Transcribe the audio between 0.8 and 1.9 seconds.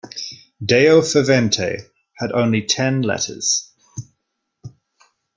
Favente"